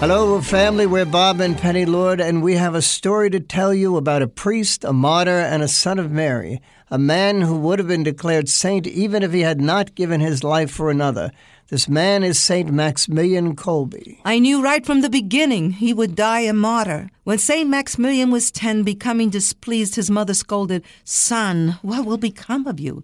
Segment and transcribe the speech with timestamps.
[0.00, 0.86] Hello, family.
[0.86, 4.28] We're Bob and Penny Lord, and we have a story to tell you about a
[4.28, 8.48] priest, a martyr, and a son of Mary, a man who would have been declared
[8.48, 11.32] saint even if he had not given his life for another.
[11.66, 14.20] This man is Saint Maximilian Kolbe.
[14.24, 17.10] I knew right from the beginning he would die a martyr.
[17.24, 22.78] When Saint Maximilian was ten, becoming displeased, his mother scolded, Son, what will become of
[22.78, 23.02] you?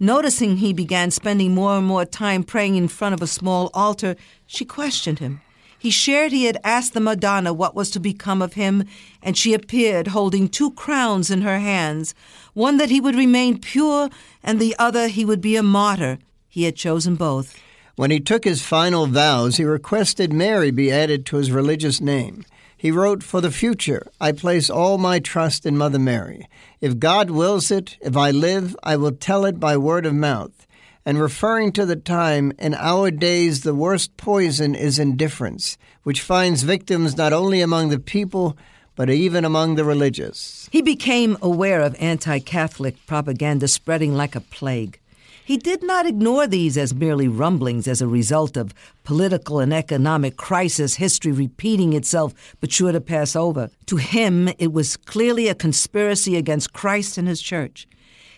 [0.00, 4.16] Noticing he began spending more and more time praying in front of a small altar,
[4.46, 5.42] she questioned him.
[5.82, 8.84] He shared he had asked the Madonna what was to become of him,
[9.20, 12.14] and she appeared holding two crowns in her hands
[12.54, 14.08] one that he would remain pure,
[14.44, 16.18] and the other he would be a martyr.
[16.48, 17.58] He had chosen both.
[17.96, 22.44] When he took his final vows, he requested Mary be added to his religious name.
[22.76, 26.48] He wrote, For the future, I place all my trust in Mother Mary.
[26.80, 30.64] If God wills it, if I live, I will tell it by word of mouth
[31.04, 36.62] and referring to the time, in our days the worst poison is indifference, which finds
[36.62, 38.56] victims not only among the people,
[38.94, 40.68] but even among the religious.
[40.70, 44.98] He became aware of anti Catholic propaganda spreading like a plague.
[45.44, 48.72] He did not ignore these as merely rumblings as a result of
[49.02, 53.68] political and economic crisis, history repeating itself but sure to pass over.
[53.86, 57.88] To him, it was clearly a conspiracy against Christ and his church.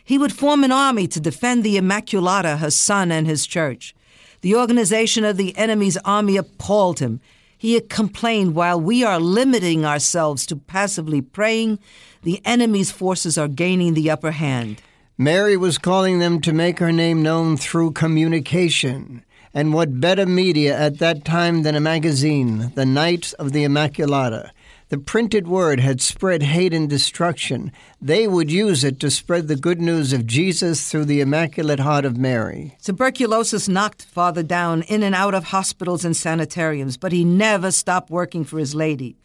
[0.05, 3.95] He would form an army to defend the Immaculata, her son, and his church.
[4.43, 7.21] The organization of the enemy's army appalled him.
[7.57, 11.79] He complained while we are limiting ourselves to passively praying,
[12.23, 14.83] the enemy's forces are gaining the upper hand.
[15.17, 19.25] Mary was calling them to make her name known through communication.
[19.55, 24.51] And what better media at that time than a magazine, The Knights of the Immaculata?
[24.91, 27.73] The printed word had spread hate and destruction.
[28.03, 32.05] They would use it to spread the good news of Jesus through the Immaculate Heart
[32.05, 32.77] of Mary.
[32.83, 38.11] Tuberculosis knocked Father down in and out of hospitals and sanitariums, but he never stopped
[38.11, 39.17] working for his lady.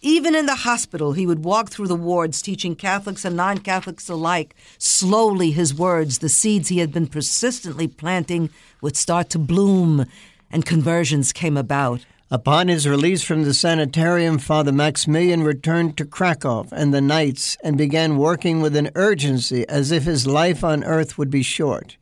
[0.00, 4.08] Even in the hospital, he would walk through the wards teaching Catholics and non Catholics
[4.08, 4.56] alike.
[4.78, 8.48] Slowly, his words, the seeds he had been persistently planting,
[8.80, 10.06] would start to bloom,
[10.50, 12.06] and conversions came about.
[12.32, 17.76] Upon his release from the sanitarium, Father Maximilian returned to Krakow and the Knights and
[17.76, 21.98] began working with an urgency as if his life on earth would be short.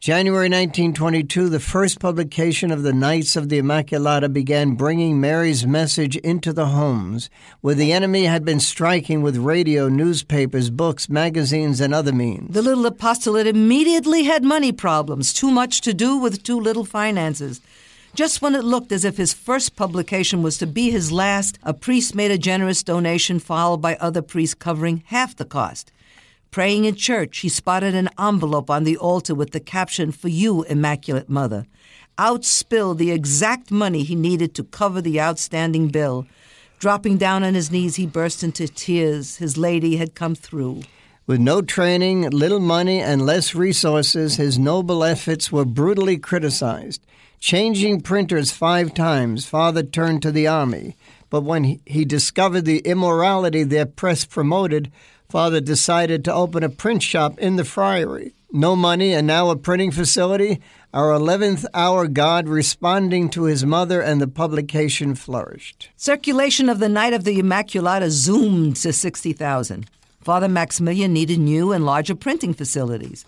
[0.00, 6.16] January 1922, the first publication of the Knights of the Immaculata began bringing Mary's message
[6.16, 7.30] into the homes,
[7.62, 12.52] where the enemy had been striking with radio, newspapers, books, magazines, and other means.
[12.52, 17.62] The little apostolate immediately had money problems, too much to do with too little finances.
[18.14, 21.74] Just when it looked as if his first publication was to be his last, a
[21.74, 25.90] priest made a generous donation, followed by other priests covering half the cost.
[26.52, 30.62] Praying in church, he spotted an envelope on the altar with the caption, For you,
[30.62, 31.66] Immaculate Mother.
[32.16, 36.24] Out spilled the exact money he needed to cover the outstanding bill.
[36.78, 39.38] Dropping down on his knees, he burst into tears.
[39.38, 40.82] His lady had come through.
[41.26, 47.04] With no training, little money, and less resources, his noble efforts were brutally criticized.
[47.44, 50.96] Changing printers five times, Father turned to the army.
[51.28, 54.90] But when he discovered the immorality their press promoted,
[55.28, 58.32] Father decided to open a print shop in the friary.
[58.50, 60.62] No money and now a printing facility.
[60.94, 65.90] Our 11th hour God responding to his mother, and the publication flourished.
[65.98, 69.84] Circulation of the Knight of the Immaculata zoomed to 60,000.
[70.22, 73.26] Father Maximilian needed new and larger printing facilities.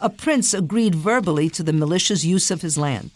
[0.00, 3.10] A prince agreed verbally to the militia's use of his land.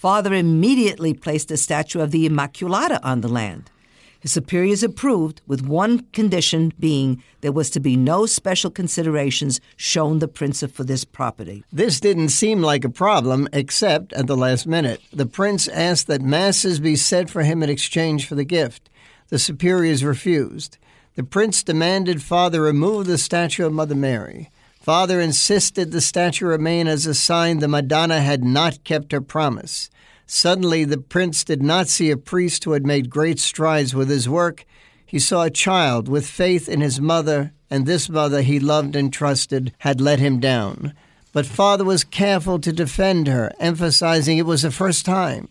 [0.00, 3.70] Father immediately placed a statue of the Immaculata on the land.
[4.18, 10.18] His superiors approved, with one condition being there was to be no special considerations shown
[10.18, 11.64] the prince for this property.
[11.70, 15.02] This didn't seem like a problem, except at the last minute.
[15.12, 18.88] The prince asked that masses be said for him in exchange for the gift.
[19.28, 20.78] The superiors refused.
[21.14, 24.48] The prince demanded Father remove the statue of Mother Mary.
[24.80, 29.90] Father insisted the statue remain as a sign the Madonna had not kept her promise.
[30.26, 34.26] Suddenly, the prince did not see a priest who had made great strides with his
[34.26, 34.64] work.
[35.04, 39.12] He saw a child with faith in his mother, and this mother he loved and
[39.12, 40.94] trusted had let him down.
[41.34, 45.48] But Father was careful to defend her, emphasizing it was the first time.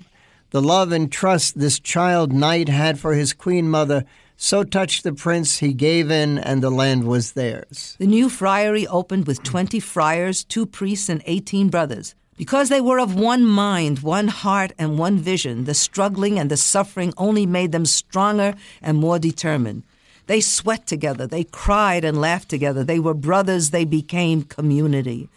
[0.50, 4.06] The love and trust this child knight had for his queen mother
[4.42, 7.98] so touched the prince, he gave in, and the land was theirs.
[8.00, 12.16] The new friary opened with 20 friars, two priests, and 18 brothers.
[12.38, 16.56] Because they were of one mind, one heart, and one vision, the struggling and the
[16.56, 19.84] suffering only made them stronger and more determined.
[20.28, 22.86] They sweat together, they cried and laughed together.
[22.86, 25.28] They were brothers, they became community.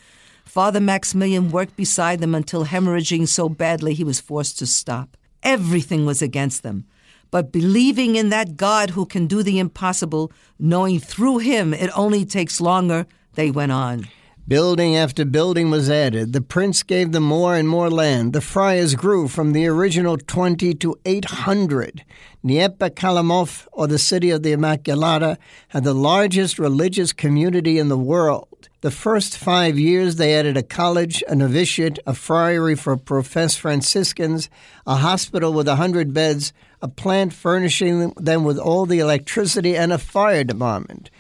[0.45, 5.17] Father Maximilian worked beside them until hemorrhaging so badly he was forced to stop.
[5.43, 6.85] Everything was against them
[7.33, 10.31] but believing in that God who can do the impossible,
[10.61, 14.07] knowing through him it only takes longer, they went on.
[14.47, 16.33] Building after building was added.
[16.33, 18.33] The prince gave them more and more land.
[18.33, 22.05] The friars grew from the original 20 to 800.
[22.45, 25.39] Niepokalanów, or the city of the Immaculata,
[25.69, 28.69] had the largest religious community in the world.
[28.81, 34.51] The first five years, they added a college, a novitiate, a friary for professed Franciscans,
[34.89, 36.53] a hospital with a hundred beds,
[36.83, 41.11] a plant furnishing them with all the electricity, and a fire department.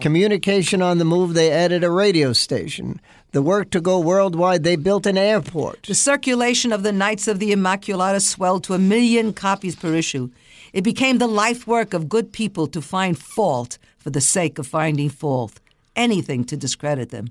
[0.00, 3.00] Communication on the move, they added a radio station.
[3.30, 5.84] The work to go worldwide, they built an airport.
[5.84, 10.30] The circulation of the Knights of the Immaculata swelled to a million copies per issue.
[10.72, 14.66] It became the life work of good people to find fault for the sake of
[14.66, 15.60] finding fault,
[15.94, 17.28] anything to discredit them.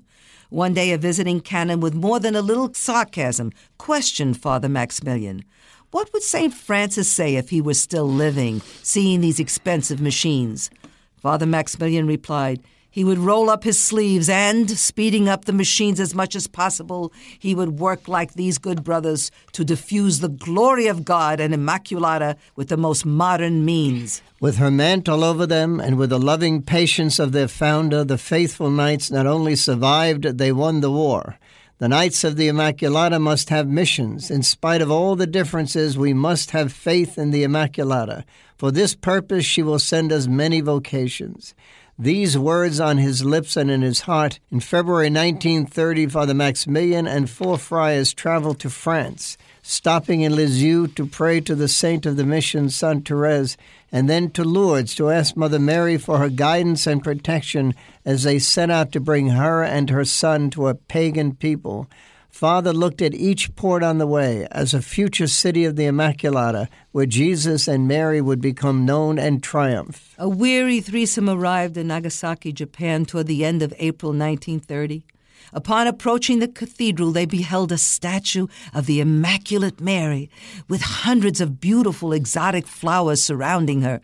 [0.48, 5.44] One day, a visiting canon with more than a little sarcasm questioned Father Maximilian.
[5.92, 6.54] What would St.
[6.54, 10.70] Francis say if he were still living, seeing these expensive machines?
[11.18, 16.14] Father Maximilian replied, he would roll up his sleeves and, speeding up the machines as
[16.14, 21.04] much as possible, he would work like these good brothers to diffuse the glory of
[21.04, 24.22] God and Immaculata with the most modern means.
[24.40, 28.70] With her mantle over them and with the loving patience of their founder, the faithful
[28.70, 31.38] knights not only survived, they won the war.
[31.78, 34.30] The Knights of the Immaculata must have missions.
[34.30, 38.24] In spite of all the differences, we must have faith in the Immaculata.
[38.56, 41.54] For this purpose, she will send us many vocations.
[41.98, 47.28] These words on his lips and in his heart, in February 1930, Father Maximilian and
[47.28, 52.24] four friars traveled to France, stopping in Lisieux to pray to the saint of the
[52.24, 53.56] mission, Saint Therese,
[53.92, 57.74] and then to Lourdes to ask Mother Mary for her guidance and protection
[58.04, 61.88] as they set out to bring her and her son to a pagan people.
[62.30, 66.66] Father looked at each port on the way as a future city of the Immaculata,
[66.90, 70.14] where Jesus and Mary would become known and triumph.
[70.16, 75.04] A weary threesome arrived in Nagasaki, Japan, toward the end of April 1930.
[75.52, 80.30] Upon approaching the cathedral, they beheld a statue of the Immaculate Mary
[80.68, 84.00] with hundreds of beautiful exotic flowers surrounding her.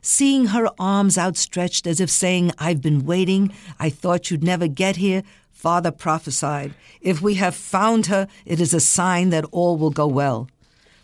[0.00, 4.96] Seeing her arms outstretched as if saying, I've been waiting, I thought you'd never get
[4.96, 5.22] here,
[5.52, 10.06] Father prophesied, If we have found her, it is a sign that all will go
[10.06, 10.48] well.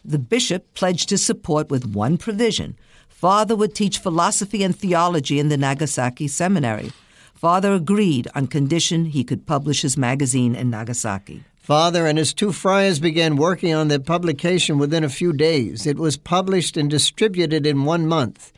[0.05, 2.77] The bishop pledged his support with one provision.
[3.09, 6.93] Father would teach philosophy and theology in the Nagasaki seminary.
[7.39, 11.45] Father agreed on condition he could publish his magazine in Nagasaki.
[11.55, 15.87] Father and his two friars began working on their publication within a few days.
[15.87, 18.53] It was published and distributed in one month.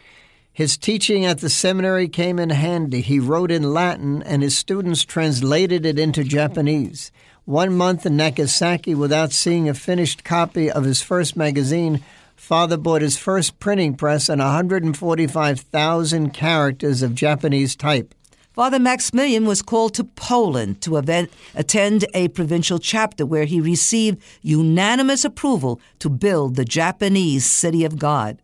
[0.50, 3.02] His teaching at the seminary came in handy.
[3.02, 7.12] He wrote in Latin, and his students translated it into Japanese.
[7.44, 12.02] One month in Nagasaki without seeing a finished copy of his first magazine,
[12.34, 18.14] Father bought his first printing press and 145,000 characters of Japanese type.
[18.52, 24.20] Father Maximilian was called to Poland to event, attend a provincial chapter where he received
[24.42, 28.42] unanimous approval to build the Japanese City of God.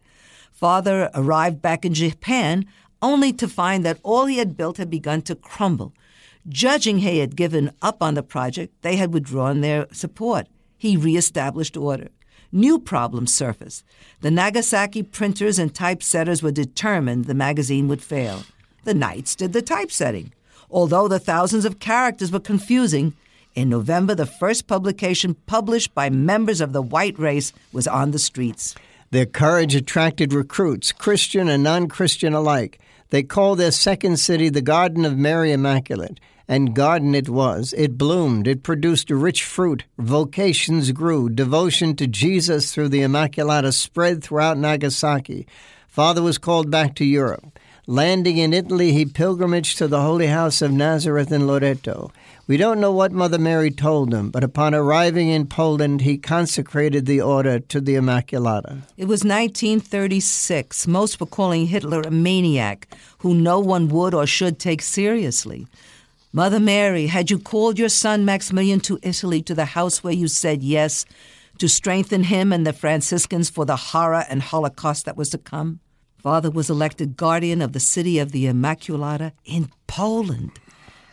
[0.52, 2.66] Father arrived back in Japan
[3.02, 5.92] only to find that all he had built had begun to crumble.
[6.48, 10.46] Judging he had given up on the project, they had withdrawn their support.
[10.78, 12.10] He reestablished order.
[12.52, 13.84] New problems surfaced.
[14.20, 18.44] The Nagasaki printers and typesetters were determined the magazine would fail.
[18.86, 20.32] The Knights did the typesetting.
[20.70, 23.14] Although the thousands of characters were confusing,
[23.56, 28.20] in November, the first publication published by members of the white race was on the
[28.20, 28.76] streets.
[29.10, 32.78] Their courage attracted recruits, Christian and non Christian alike.
[33.10, 36.20] They called their second city the Garden of Mary Immaculate.
[36.46, 37.74] And garden it was.
[37.76, 38.46] It bloomed.
[38.46, 39.82] It produced rich fruit.
[39.98, 41.28] Vocations grew.
[41.28, 45.44] Devotion to Jesus through the Immaculata spread throughout Nagasaki.
[45.88, 47.58] Father was called back to Europe.
[47.88, 52.10] Landing in Italy, he pilgrimaged to the Holy House of Nazareth in Loreto.
[52.48, 57.06] We don't know what Mother Mary told him, but upon arriving in Poland, he consecrated
[57.06, 58.82] the order to the Immaculata.
[58.96, 60.88] It was 1936.
[60.88, 62.88] Most were calling Hitler a maniac
[63.18, 65.68] who no one would or should take seriously.
[66.32, 70.26] Mother Mary, had you called your son Maximilian to Italy, to the house where you
[70.26, 71.04] said yes,
[71.58, 75.78] to strengthen him and the Franciscans for the horror and Holocaust that was to come?
[76.26, 80.50] Father was elected guardian of the city of the Immaculata in Poland.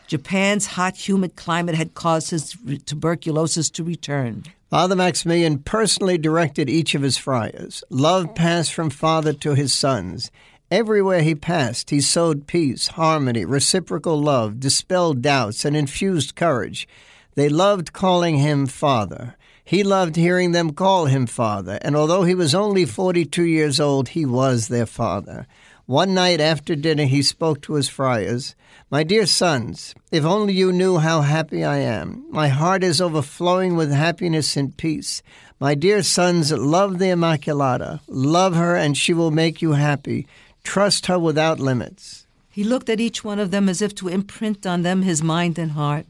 [0.08, 4.44] Japan's hot, humid climate had caused his tuberculosis to return.
[4.72, 7.84] Father Maximilian personally directed each of his friars.
[7.92, 10.32] Love passed from father to his sons.
[10.72, 16.88] Everywhere he passed, he sowed peace, harmony, reciprocal love, dispelled doubts, and infused courage.
[17.36, 19.36] They loved calling him Father.
[19.66, 24.10] He loved hearing them call him father, and although he was only 42 years old,
[24.10, 25.48] he was their father.
[25.86, 28.56] One night after dinner, he spoke to his friars
[28.90, 32.26] My dear sons, if only you knew how happy I am.
[32.30, 35.22] My heart is overflowing with happiness and peace.
[35.60, 38.02] My dear sons, love the Immaculata.
[38.08, 40.28] Love her, and she will make you happy.
[40.64, 42.26] Trust her without limits.
[42.50, 45.58] He looked at each one of them as if to imprint on them his mind
[45.58, 46.06] and heart.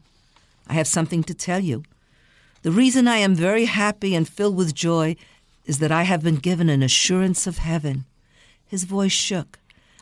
[0.68, 1.84] I have something to tell you.
[2.64, 5.16] The reason I am very happy and filled with joy
[5.66, 8.06] is that I have been given an assurance of heaven.
[8.64, 9.58] His voice shook.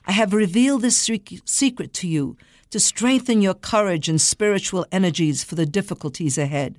[0.07, 1.11] I have revealed this
[1.45, 2.37] secret to you
[2.71, 6.77] to strengthen your courage and spiritual energies for the difficulties ahead.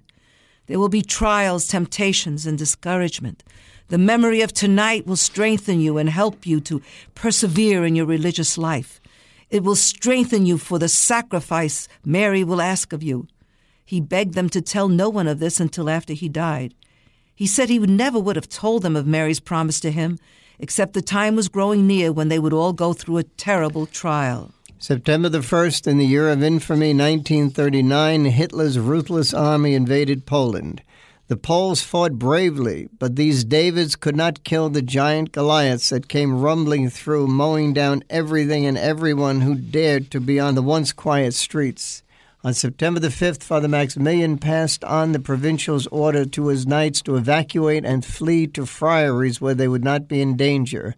[0.68, 3.44] There will be trials, temptations, and discouragement.
[3.90, 6.82] The memory of tonight will strengthen you and help you to
[7.14, 9.02] persevere in your religious life.
[9.50, 13.28] It will strengthen you for the sacrifice Mary will ask of you.
[13.94, 16.74] He begged them to tell no one of this until after he died.
[17.36, 20.18] He said he never would have told them of Mary's promise to him
[20.58, 24.52] except the time was growing near when they would all go through a terrible trial.
[24.80, 30.82] September the 1st, in the year of infamy 1939, Hitler's ruthless army invaded Poland.
[31.28, 36.42] The Poles fought bravely, but these Davids could not kill the giant Goliaths that came
[36.42, 41.36] rumbling through, mowing down everything and everyone who dared to be on the once quiet
[41.36, 42.03] streets.
[42.46, 47.16] On September the 5th, Father Maximilian passed on the provincial's order to his knights to
[47.16, 50.96] evacuate and flee to friaries where they would not be in danger,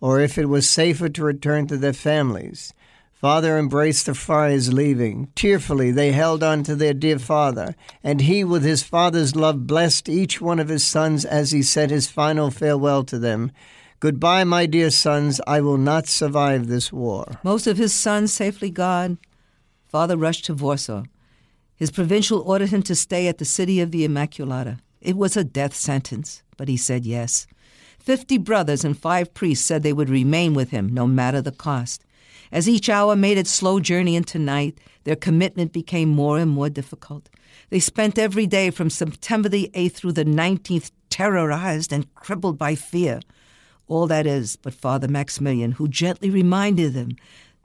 [0.00, 2.72] or if it was safer to return to their families.
[3.12, 5.28] Father embraced the friars leaving.
[5.34, 10.08] Tearfully they held on to their dear father, and he, with his father's love, blessed
[10.08, 13.52] each one of his sons as he said his final farewell to them.
[14.00, 15.40] Goodbye, my dear sons.
[15.46, 17.38] I will not survive this war.
[17.42, 19.18] Most of his sons safely gone,
[19.96, 21.04] Father rushed to Warsaw.
[21.74, 24.78] His provincial ordered him to stay at the city of the Immaculata.
[25.00, 27.46] It was a death sentence, but he said yes.
[27.98, 32.04] Fifty brothers and five priests said they would remain with him, no matter the cost.
[32.52, 36.68] As each hour made its slow journey into night, their commitment became more and more
[36.68, 37.30] difficult.
[37.70, 42.74] They spent every day from September the 8th through the 19th terrorized and crippled by
[42.74, 43.20] fear.
[43.88, 47.16] All that is but Father Maximilian, who gently reminded them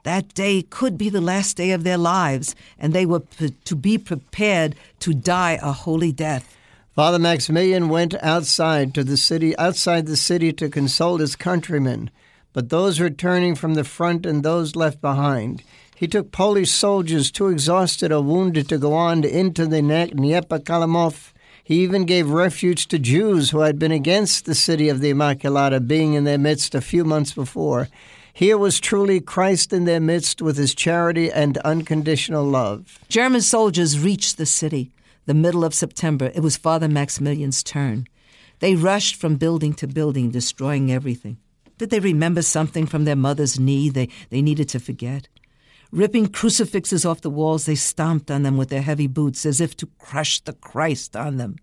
[0.04, 3.22] that day could be the last day of their lives, and they were
[3.64, 6.56] to be prepared to die a holy death.
[6.94, 12.10] Father Maximilian went outside to the city, outside the city to console his countrymen,
[12.52, 15.62] but those returning from the front and those left behind.
[15.96, 21.32] He took Polish soldiers too exhausted or wounded to go on into the Niepokalanów.
[21.64, 25.86] He even gave refuge to Jews who had been against the city of the Immaculata
[25.86, 27.88] being in their midst a few months before.
[28.34, 32.98] Here was truly Christ in their midst with his charity and unconditional love.
[33.08, 34.90] German soldiers reached the city.
[35.26, 38.06] The middle of September, it was Father Maximilian's turn.
[38.60, 41.36] They rushed from building to building, destroying everything.
[41.76, 45.28] Did they remember something from their mother's knee they, they needed to forget?
[45.92, 49.76] Ripping crucifixes off the walls, they stomped on them with their heavy boots as if
[49.76, 51.56] to crush the Christ on them.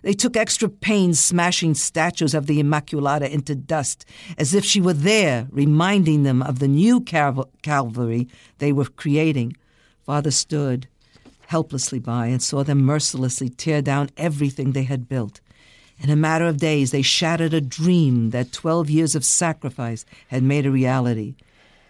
[0.00, 4.06] They took extra pains smashing statues of the Immaculata into dust,
[4.38, 8.26] as if she were there, reminding them of the new Cal- Calvary
[8.56, 9.54] they were creating.
[10.06, 10.88] Father stood
[11.48, 15.42] helplessly by and saw them mercilessly tear down everything they had built.
[15.98, 20.42] In a matter of days, they shattered a dream that 12 years of sacrifice had
[20.42, 21.34] made a reality.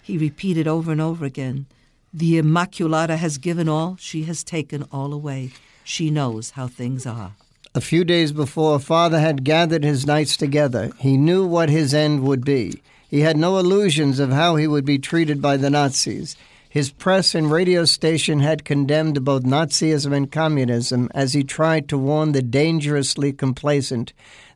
[0.03, 1.67] He repeated over and over again
[2.15, 5.51] the Immaculata has given all, she has taken all away.
[5.83, 7.33] She knows how things are.
[7.75, 10.93] A few days before, Father had gathered his knights together.
[11.01, 12.81] He knew what his end would be.
[13.11, 16.37] He had no illusions of how he would be treated by the Nazis.
[16.69, 21.99] His press and radio station had condemned both Nazism and communism as he tried to
[21.99, 24.13] warn the dangerously complacent.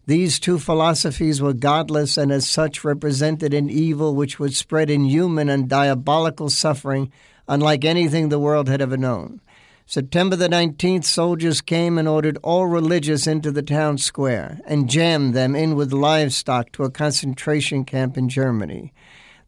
[0.07, 5.49] These two philosophies were godless and as such represented an evil which would spread inhuman
[5.49, 7.13] and diabolical suffering
[7.49, 9.41] unlike anything the world had ever known.
[9.87, 15.33] September the 19th, soldiers came and ordered all religious into the town square and jammed
[15.33, 18.93] them in with livestock to a concentration camp in Germany.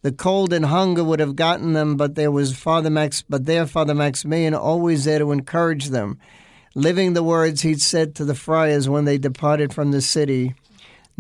[0.01, 3.67] The cold and hunger would have gotten them, but there was Father Max, but there
[3.67, 6.19] Father Maximilian always there to encourage them,
[6.75, 10.55] living the words he'd said to the friars when they departed from the city.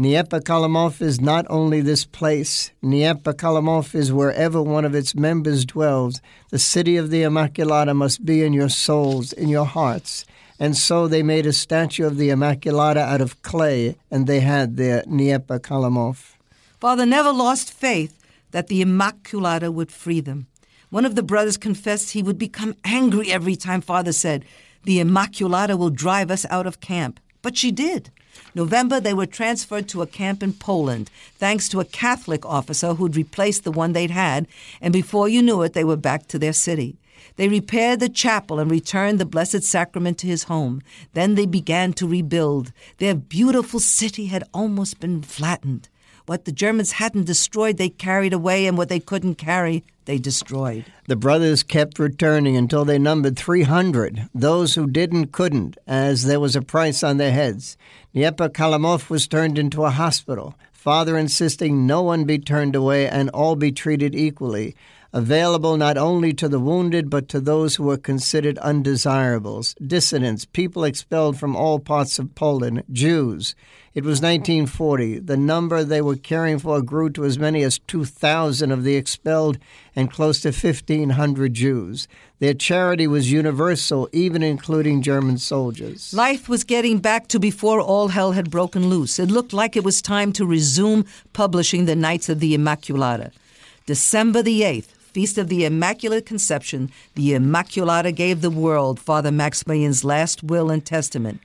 [0.00, 2.70] Niepokalanów is not only this place.
[2.82, 6.22] Niepokalanów is wherever one of its members dwells.
[6.48, 10.24] The city of the Immaculata must be in your souls, in your hearts.
[10.58, 14.78] And so they made a statue of the Immaculata out of clay, and they had
[14.78, 16.32] their Niepokalanów.
[16.80, 18.18] Father never lost faith
[18.52, 20.46] that the Immaculata would free them.
[20.88, 24.46] One of the brothers confessed he would become angry every time Father said,
[24.84, 27.20] The Immaculata will drive us out of camp.
[27.42, 28.10] But she did.
[28.54, 33.16] November, they were transferred to a camp in Poland, thanks to a Catholic officer who'd
[33.16, 34.46] replaced the one they'd had,
[34.80, 36.96] and before you knew it, they were back to their city.
[37.36, 40.82] They repaired the chapel and returned the Blessed Sacrament to his home.
[41.14, 42.72] Then they began to rebuild.
[42.98, 45.88] Their beautiful city had almost been flattened.
[46.30, 50.84] What the Germans hadn't destroyed, they carried away, and what they couldn't carry, they destroyed.
[51.08, 54.28] The brothers kept returning until they numbered 300.
[54.32, 57.76] Those who didn't couldn't, as there was a price on their heads.
[58.14, 58.48] Dnieper
[59.10, 63.72] was turned into a hospital, father insisting no one be turned away and all be
[63.72, 64.76] treated equally
[65.12, 70.84] available not only to the wounded but to those who were considered undesirables, dissidents, people
[70.84, 73.54] expelled from all parts of Poland, Jews.
[73.92, 75.18] It was 1940.
[75.18, 79.58] The number they were caring for grew to as many as 2,000 of the expelled
[79.96, 82.06] and close to 1,500 Jews.
[82.38, 86.14] Their charity was universal, even including German soldiers.
[86.14, 89.18] Life was getting back to before all hell had broken loose.
[89.18, 93.32] It looked like it was time to resume publishing the Knights of the Immaculata.
[93.86, 100.04] December the 8th, Feast of the Immaculate Conception, the Immaculata gave the world Father Maximilian's
[100.04, 101.40] last will and testament.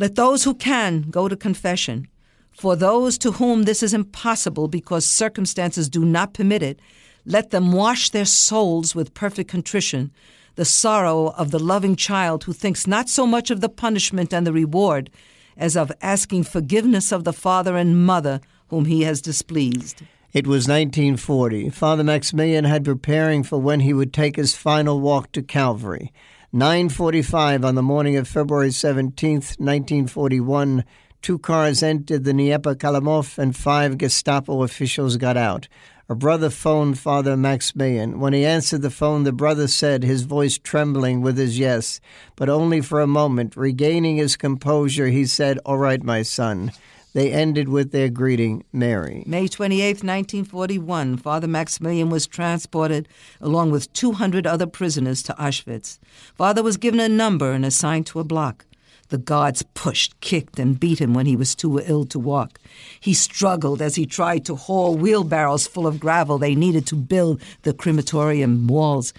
[0.00, 2.08] Let those who can go to confession.
[2.50, 6.80] For those to whom this is impossible because circumstances do not permit it,
[7.24, 10.10] let them wash their souls with perfect contrition,
[10.56, 14.44] the sorrow of the loving child who thinks not so much of the punishment and
[14.44, 15.10] the reward
[15.56, 20.02] as of asking forgiveness of the father and mother whom he has displeased.
[20.30, 21.70] It was 1940.
[21.70, 26.12] Father Maximilian had preparing for when he would take his final walk to Calvary.
[26.52, 30.84] 9:45 on the morning of February 17, 1941,
[31.22, 35.66] two cars entered the Niepokalanów and five Gestapo officials got out.
[36.10, 38.20] A brother phoned Father Maximilian.
[38.20, 42.00] When he answered the phone, the brother said, his voice trembling with his yes,
[42.36, 43.56] but only for a moment.
[43.56, 46.72] Regaining his composure, he said, All right, my son.
[47.14, 49.24] They ended with their greeting, Mary.
[49.26, 53.08] May 28, 1941, Father Maximilian was transported
[53.40, 55.98] along with 200 other prisoners to Auschwitz.
[56.34, 58.66] Father was given a number and assigned to a block.
[59.08, 62.58] The guards pushed, kicked, and beat him when he was too ill to walk.
[63.00, 67.40] He struggled as he tried to haul wheelbarrows full of gravel they needed to build
[67.62, 69.14] the crematorium walls.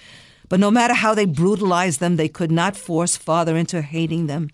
[0.47, 4.49] But no matter how they brutalized them, they could not force Father into hating them.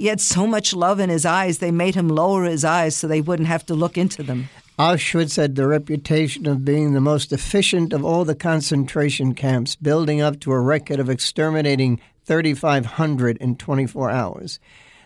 [0.00, 3.06] He had so much love in his eyes, they made him lower his eyes so
[3.06, 4.48] they wouldn't have to look into them.
[4.78, 10.22] Auschwitz had the reputation of being the most efficient of all the concentration camps, building
[10.22, 14.58] up to a record of exterminating 3,500 in 24 hours.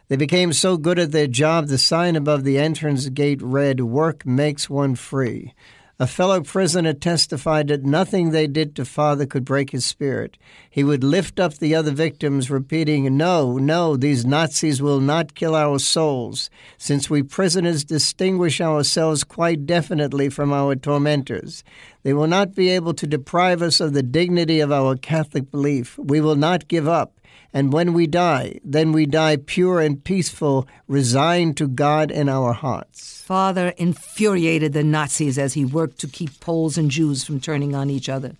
[0.06, 4.24] They became so good at their job, the sign above the entrance gate read, Work
[4.24, 5.54] makes one free.
[6.00, 10.36] A fellow prisoner testified that nothing they did to father could break his spirit.
[10.68, 15.54] He would lift up the other victims, repeating, No, no, these Nazis will not kill
[15.54, 21.62] our souls, since we prisoners distinguish ourselves quite definitely from our tormentors.
[22.02, 25.96] They will not be able to deprive us of the dignity of our Catholic belief.
[25.96, 27.20] We will not give up.
[27.52, 32.52] And when we die, then we die pure and peaceful, resigned to God in our
[32.52, 33.22] hearts.
[33.22, 37.90] Father infuriated the Nazis as he worked to keep Poles and Jews from turning on
[37.90, 38.32] each other.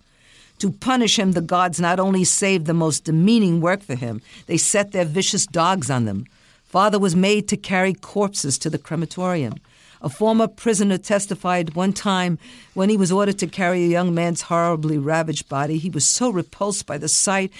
[0.59, 4.57] To punish him, the gods not only saved the most demeaning work for him, they
[4.57, 6.25] set their vicious dogs on them.
[6.63, 9.55] Father was made to carry corpses to the crematorium.
[10.01, 12.37] A former prisoner testified one time
[12.73, 16.29] when he was ordered to carry a young man's horribly ravaged body, he was so
[16.29, 17.51] repulsed by the sight,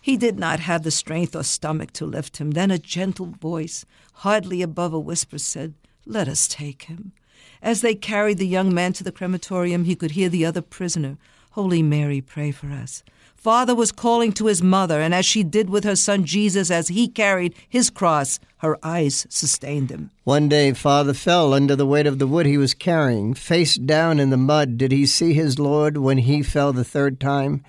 [0.00, 2.52] he did not have the strength or stomach to lift him.
[2.52, 5.74] Then a gentle voice, hardly above a whisper, said,
[6.06, 7.12] Let us take him.
[7.62, 11.18] As they carried the young man to the crematorium, he could hear the other prisoner,
[11.52, 13.02] Holy Mary, pray for us.
[13.40, 16.88] Father was calling to his mother, and as she did with her son Jesus as
[16.88, 20.10] he carried his cross, her eyes sustained him.
[20.24, 23.32] One day, Father fell under the weight of the wood he was carrying.
[23.32, 27.18] Face down in the mud, did he see his Lord when he fell the third
[27.18, 27.64] time?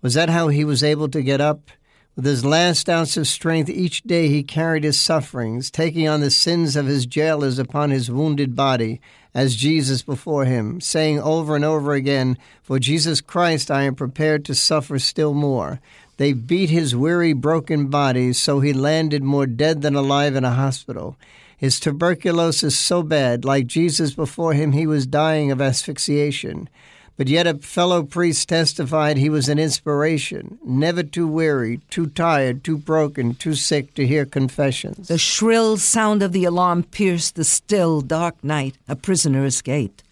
[0.00, 1.70] Was that how he was able to get up?
[2.16, 6.30] With his last ounce of strength each day, he carried his sufferings, taking on the
[6.30, 9.02] sins of his jailers upon his wounded body
[9.34, 14.46] as Jesus before him, saying over and over again, For Jesus Christ I am prepared
[14.46, 15.78] to suffer still more.
[16.16, 20.52] They beat his weary, broken body, so he landed more dead than alive in a
[20.52, 21.18] hospital.
[21.58, 26.70] His tuberculosis so bad, like Jesus before him, he was dying of asphyxiation.
[27.16, 32.62] But yet a fellow priest testified he was an inspiration, never too weary, too tired,
[32.62, 35.08] too broken, too sick to hear confessions.
[35.08, 38.76] The shrill sound of the alarm pierced the still, dark night.
[38.86, 40.02] A prisoner escaped.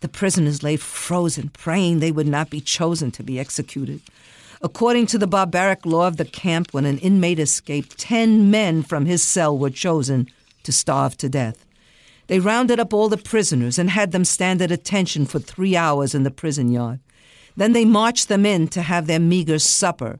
[0.00, 4.00] The prisoners lay frozen, praying they would not be chosen to be executed.
[4.60, 9.06] According to the barbaric law of the camp, when an inmate escaped, ten men from
[9.06, 10.28] his cell were chosen
[10.64, 11.64] to starve to death.
[12.32, 16.14] They rounded up all the prisoners and had them stand at attention for three hours
[16.14, 17.00] in the prison yard.
[17.58, 20.18] Then they marched them in to have their meager supper,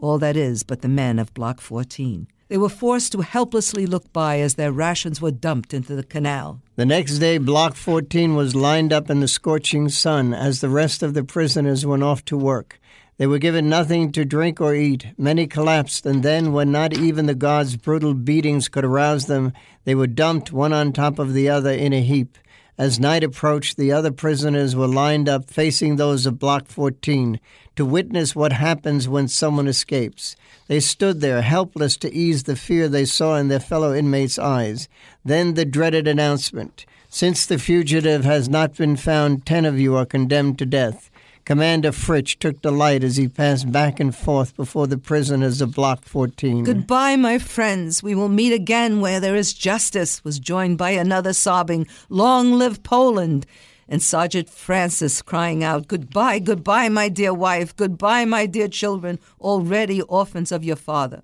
[0.00, 2.28] all that is but the men of Block 14.
[2.46, 6.60] They were forced to helplessly look by as their rations were dumped into the canal.
[6.76, 11.02] The next day, Block 14 was lined up in the scorching sun as the rest
[11.02, 12.78] of the prisoners went off to work.
[13.18, 15.08] They were given nothing to drink or eat.
[15.18, 19.52] Many collapsed, and then, when not even the guards' brutal beatings could arouse them,
[19.84, 22.38] they were dumped one on top of the other in a heap.
[22.78, 27.40] As night approached, the other prisoners were lined up facing those of Block 14
[27.74, 30.36] to witness what happens when someone escapes.
[30.68, 34.88] They stood there, helpless to ease the fear they saw in their fellow inmates' eyes.
[35.24, 40.06] Then the dreaded announcement Since the fugitive has not been found, ten of you are
[40.06, 41.10] condemned to death.
[41.48, 46.04] Commander Fritzsch took delight as he passed back and forth before the prisoners of Block
[46.04, 46.62] 14.
[46.62, 48.02] Goodbye, my friends.
[48.02, 52.82] We will meet again where there is justice, was joined by another sobbing, Long live
[52.82, 53.46] Poland!
[53.88, 60.02] And Sergeant Francis crying out, Goodbye, goodbye, my dear wife, goodbye, my dear children, already
[60.02, 61.22] orphans of your father.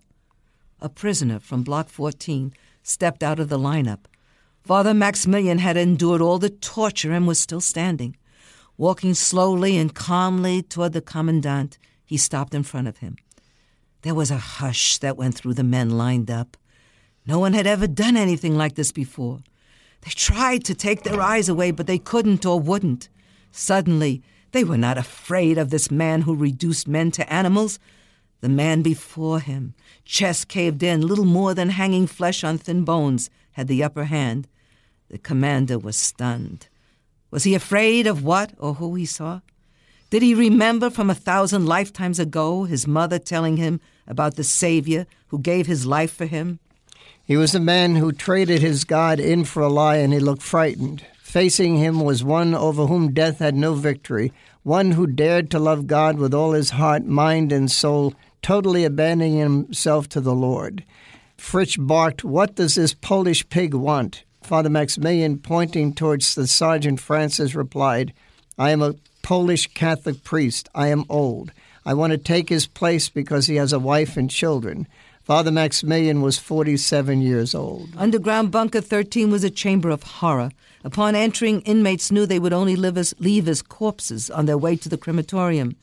[0.80, 4.06] A prisoner from Block 14 stepped out of the lineup.
[4.62, 8.16] Father Maximilian had endured all the torture and was still standing.
[8.76, 13.16] Walking slowly and calmly toward the commandant, he stopped in front of him.
[14.02, 16.56] There was a hush that went through the men lined up.
[17.26, 19.40] No one had ever done anything like this before.
[20.02, 23.08] They tried to take their eyes away, but they couldn't or wouldn't.
[23.52, 27.78] Suddenly, they were not afraid of this man who reduced men to animals.
[28.40, 33.30] The man before him, chest caved in, little more than hanging flesh on thin bones,
[33.52, 34.48] had the upper hand.
[35.08, 36.68] The commander was stunned.
[37.34, 39.40] Was he afraid of what or who he saw?
[40.08, 45.08] Did he remember from a thousand lifetimes ago his mother telling him about the Savior
[45.26, 46.60] who gave his life for him?
[47.24, 50.42] He was a man who traded his God in for a lie, and he looked
[50.42, 51.04] frightened.
[51.24, 55.88] Facing him was one over whom death had no victory, one who dared to love
[55.88, 60.84] God with all his heart, mind, and soul, totally abandoning himself to the Lord.
[61.36, 64.22] Fritzsch barked, What does this Polish pig want?
[64.44, 68.12] Father Maximilian, pointing towards the Sergeant Francis, replied,
[68.58, 70.68] I am a Polish Catholic priest.
[70.74, 71.50] I am old.
[71.86, 74.86] I want to take his place because he has a wife and children.
[75.22, 77.88] Father Maximilian was 47 years old.
[77.96, 80.50] Underground Bunker 13 was a chamber of horror.
[80.84, 84.90] Upon entering, inmates knew they would only as, leave as corpses on their way to
[84.90, 85.74] the crematorium.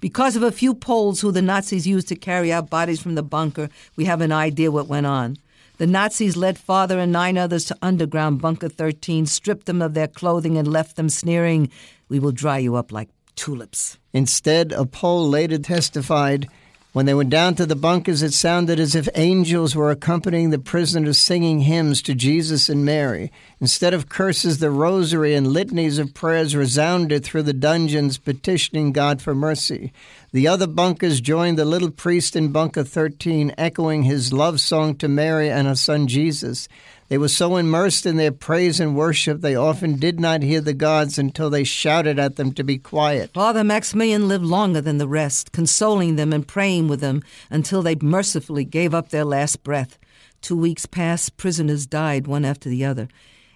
[0.00, 3.22] Because of a few Poles who the Nazis used to carry out bodies from the
[3.22, 5.36] bunker, we have an idea what went on.
[5.78, 10.08] The Nazis led Father and nine others to underground Bunker 13, stripped them of their
[10.08, 11.70] clothing, and left them sneering,
[12.08, 13.98] We will dry you up like tulips.
[14.14, 16.48] Instead, a Pole later testified
[16.96, 20.58] when they went down to the bunkers, it sounded as if angels were accompanying the
[20.58, 23.30] prisoners singing hymns to Jesus and Mary.
[23.60, 29.20] Instead of curses, the rosary and litanies of prayers resounded through the dungeons, petitioning God
[29.20, 29.92] for mercy.
[30.32, 35.06] The other bunkers joined the little priest in bunker 13, echoing his love song to
[35.06, 36.66] Mary and her son Jesus.
[37.08, 40.74] They were so immersed in their praise and worship, they often did not hear the
[40.74, 43.30] gods until they shouted at them to be quiet.
[43.32, 47.94] Father Maximilian lived longer than the rest, consoling them and praying with them until they
[47.94, 49.98] mercifully gave up their last breath.
[50.42, 53.08] Two weeks passed, prisoners died one after the other.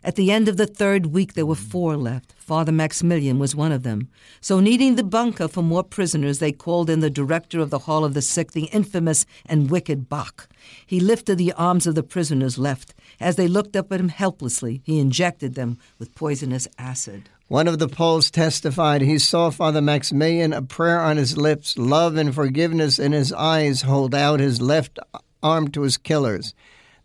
[0.02, 2.32] At the end of the third week, there were four left.
[2.38, 4.08] Father Maximilian was one of them.
[4.40, 8.02] So, needing the bunker for more prisoners, they called in the director of the Hall
[8.02, 10.48] of the Sick, the infamous and wicked Bock.
[10.86, 12.94] He lifted the arms of the prisoners left.
[13.20, 17.28] As they looked up at him helplessly, he injected them with poisonous acid.
[17.48, 22.16] One of the Poles testified he saw Father Maximilian, a prayer on his lips, love
[22.16, 24.98] and forgiveness in his eyes, hold out his left
[25.42, 26.54] arm to his killers.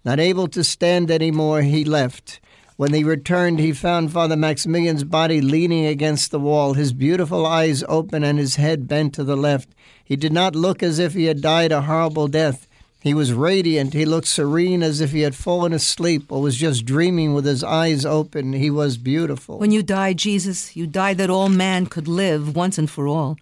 [0.06, 2.39] Not able to stand any more, he left.
[2.78, 7.84] When he returned, he found Father Maximilian's body leaning against the wall, his beautiful eyes
[7.89, 9.69] open and his head bent to the left.
[10.04, 12.67] He did not look as if he had died a horrible death.
[13.06, 13.94] He was radiant.
[13.94, 17.63] He looked serene as if he had fallen asleep or was just dreaming with his
[17.63, 18.54] eyes open.
[18.54, 19.60] He was beautiful.
[19.60, 23.38] When you die, Jesus, you die that all man could live once and for all.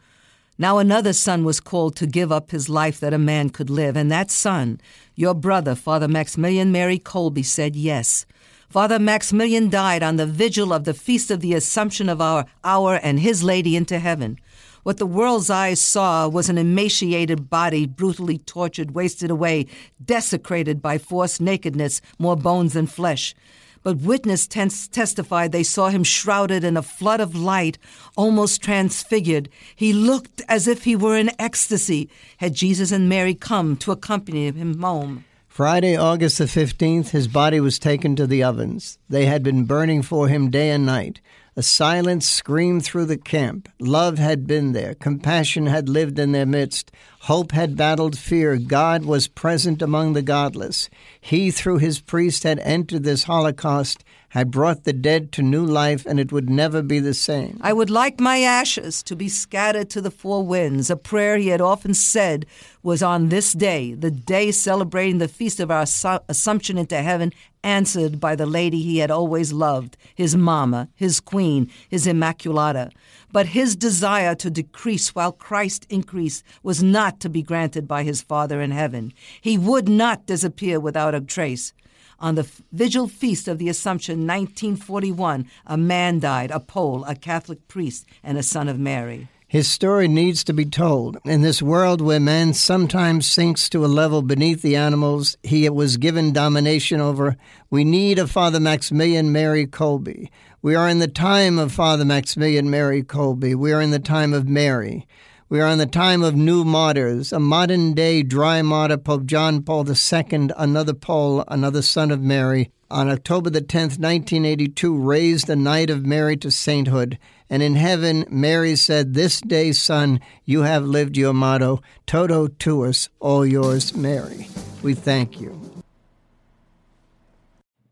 [0.58, 3.96] Now another son was called to give up his life that a man could live,
[3.96, 4.82] and that son,
[5.16, 8.26] your brother, Father Maximilian Mary Kolbe, said yes.
[8.70, 13.00] Father Maximilian died on the vigil of the feast of the Assumption of our our
[13.02, 14.40] and His Lady into heaven.
[14.84, 19.68] What the world's eyes saw was an emaciated body brutally tortured, wasted away,
[20.04, 23.34] desecrated by forced nakedness, more bones than flesh.
[23.82, 27.78] But witness testified they saw him shrouded in a flood of light,
[28.18, 29.50] almost transfigured.
[29.74, 32.10] He looked as if he were in ecstasy.
[32.38, 35.24] Had Jesus and Mary come to accompany him home?
[35.48, 38.98] Friday, August the 15th, his body was taken to the ovens.
[39.08, 41.22] They had been burning for him day and night.
[41.56, 43.70] A silence screamed through the camp.
[43.80, 44.96] Love had been there.
[44.96, 46.92] Compassion had lived in their midst.
[47.22, 48.58] Hope had battled fear.
[48.58, 50.90] God was present among the godless.
[51.22, 56.08] He, through his priest, had entered this Holocaust had brought the dead to new life,
[56.08, 57.56] and it would never be the same.
[57.62, 61.50] I would like my ashes to be scattered to the four winds, a prayer he
[61.50, 62.48] had often said
[62.82, 65.86] was on this day, the day celebrating the feast of our
[66.28, 67.32] Assumption into heaven,
[67.64, 72.92] answered by the lady he had always loved, his Mama, his Queen, his Immaculata.
[73.32, 78.24] But his desire to decrease while Christ increased was not to be granted by his
[78.24, 79.14] Father in heaven.
[79.42, 81.72] He would not disappear without a trace.
[82.20, 87.68] On the vigil feast of the Assumption, 1941, a man died, a Pole, a Catholic
[87.68, 89.28] priest, and a son of Mary.
[89.54, 91.20] His story needs to be told.
[91.26, 95.98] In this world where man sometimes sinks to a level beneath the animals he was
[95.98, 97.38] given domination over,
[97.70, 100.30] we need a Father Maximilian Mary Kolbe.
[100.64, 103.54] We are in the time of Father Maximilian Mary Kolbe.
[103.54, 105.06] We are in the time of Mary.
[105.54, 109.62] We are in the time of new martyrs, a modern day dry martyr, Pope John
[109.62, 112.72] Paul II, another Paul, another son of Mary.
[112.90, 117.20] On October the 10th, 1982, raised the Knight of Mary to sainthood.
[117.52, 123.10] And in heaven, Mary said, This day, son, you have lived your motto, Totus tuus,
[123.20, 124.48] all yours, Mary.
[124.82, 125.84] We thank you.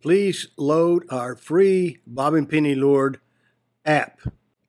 [0.02, 3.19] Please load our free Bob and Penny Lord
[3.86, 4.19] app.